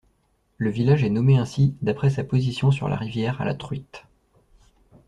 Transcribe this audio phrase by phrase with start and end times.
[0.57, 4.03] Le village est nommé ainsi d'après sa position sur la rivière à la truite.